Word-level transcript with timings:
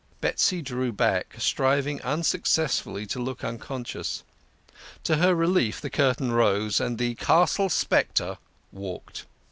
Betsy 0.19 0.63
drew 0.63 0.91
back, 0.91 1.35
striving 1.37 2.01
unsuccessfully 2.01 3.05
to 3.05 3.19
look 3.19 3.41
uncon 3.43 3.85
scious. 3.85 4.23
To 5.03 5.17
her 5.17 5.35
relief 5.35 5.79
the 5.79 5.91
curtain 5.91 6.31
rose, 6.31 6.81
and 6.81 6.97
The 6.97 7.13
Castle 7.13 7.69
Spectre 7.69 8.39
walked. 8.71 9.27